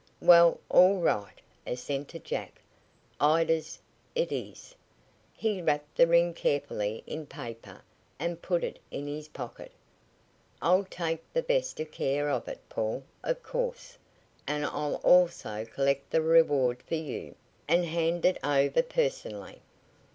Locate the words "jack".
2.23-2.61